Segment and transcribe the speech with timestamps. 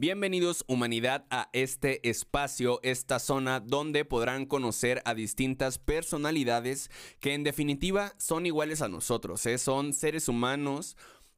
[0.00, 7.44] Bienvenidos humanidad a este espacio, esta zona donde podrán conocer a distintas personalidades que en
[7.44, 9.58] definitiva son iguales a nosotros, ¿eh?
[9.58, 10.96] son seres humanos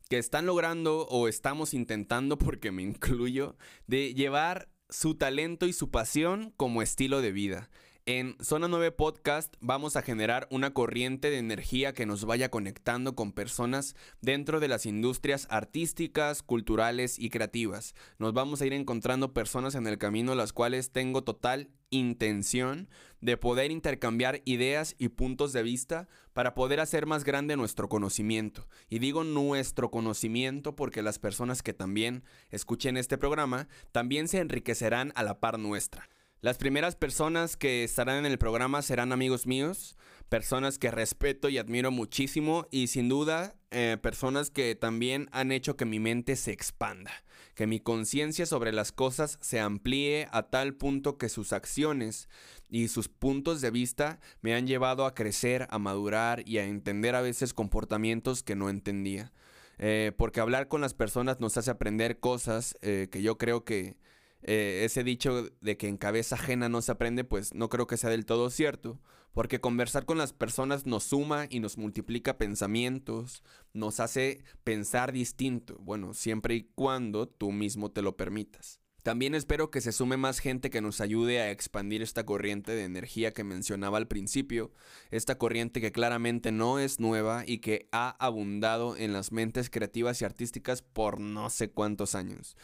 [0.08, 3.56] que están logrando o estamos intentando, porque me incluyo,
[3.88, 7.68] de llevar su talento y su pasión como estilo de vida.
[8.04, 13.14] En Zona 9 Podcast vamos a generar una corriente de energía que nos vaya conectando
[13.14, 17.94] con personas dentro de las industrias artísticas, culturales y creativas.
[18.18, 22.88] Nos vamos a ir encontrando personas en el camino las cuales tengo total intención
[23.20, 28.66] de poder intercambiar ideas y puntos de vista para poder hacer más grande nuestro conocimiento.
[28.88, 35.12] Y digo nuestro conocimiento porque las personas que también escuchen este programa también se enriquecerán
[35.14, 36.08] a la par nuestra.
[36.42, 39.94] Las primeras personas que estarán en el programa serán amigos míos,
[40.28, 45.76] personas que respeto y admiro muchísimo y sin duda eh, personas que también han hecho
[45.76, 47.12] que mi mente se expanda,
[47.54, 52.28] que mi conciencia sobre las cosas se amplíe a tal punto que sus acciones
[52.68, 57.14] y sus puntos de vista me han llevado a crecer, a madurar y a entender
[57.14, 59.32] a veces comportamientos que no entendía.
[59.78, 63.96] Eh, porque hablar con las personas nos hace aprender cosas eh, que yo creo que
[64.42, 67.96] eh, ese dicho de que en cabeza ajena no se aprende, pues no creo que
[67.96, 69.00] sea del todo cierto,
[69.32, 75.76] porque conversar con las personas nos suma y nos multiplica pensamientos, nos hace pensar distinto,
[75.80, 78.82] bueno, siempre y cuando tú mismo te lo permitas.
[79.02, 82.84] También espero que se sume más gente que nos ayude a expandir esta corriente de
[82.84, 84.70] energía que mencionaba al principio,
[85.10, 90.22] esta corriente que claramente no es nueva y que ha abundado en las mentes creativas
[90.22, 92.56] y artísticas por no sé cuántos años.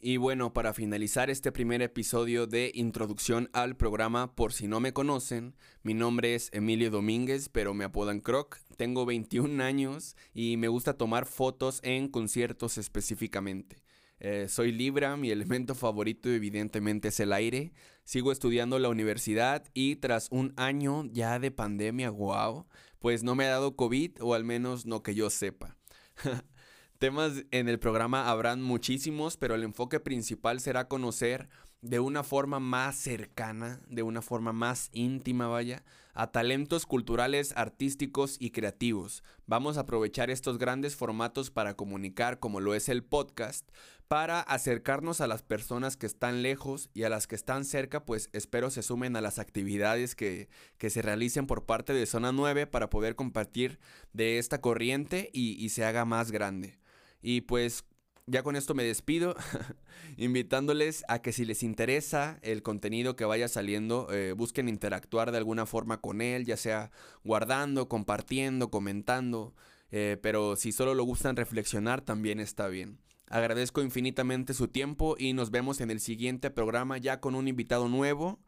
[0.00, 4.92] Y bueno, para finalizar este primer episodio de introducción al programa, por si no me
[4.92, 8.58] conocen, mi nombre es Emilio Domínguez, pero me apodan Croc.
[8.76, 13.82] Tengo 21 años y me gusta tomar fotos en conciertos específicamente.
[14.20, 17.72] Eh, soy Libra, mi elemento favorito evidentemente es el aire.
[18.04, 22.66] Sigo estudiando la universidad y tras un año ya de pandemia, wow,
[23.00, 25.76] pues no me ha dado COVID o al menos no que yo sepa.
[26.98, 31.48] Temas en el programa habrán muchísimos, pero el enfoque principal será conocer
[31.80, 38.36] de una forma más cercana, de una forma más íntima, vaya, a talentos culturales, artísticos
[38.40, 39.22] y creativos.
[39.46, 43.70] Vamos a aprovechar estos grandes formatos para comunicar, como lo es el podcast,
[44.08, 48.28] para acercarnos a las personas que están lejos y a las que están cerca, pues
[48.32, 50.48] espero se sumen a las actividades que,
[50.78, 53.78] que se realicen por parte de Zona 9 para poder compartir
[54.12, 56.80] de esta corriente y, y se haga más grande.
[57.22, 57.84] Y pues
[58.26, 59.34] ya con esto me despido,
[60.16, 65.38] invitándoles a que si les interesa el contenido que vaya saliendo, eh, busquen interactuar de
[65.38, 66.90] alguna forma con él, ya sea
[67.24, 69.54] guardando, compartiendo, comentando,
[69.90, 72.98] eh, pero si solo lo gustan reflexionar, también está bien.
[73.30, 77.88] Agradezco infinitamente su tiempo y nos vemos en el siguiente programa ya con un invitado
[77.88, 78.40] nuevo.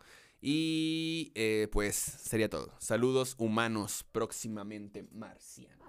[0.42, 2.74] Y eh, pues sería todo.
[2.78, 5.86] Saludos humanos próximamente marcianos.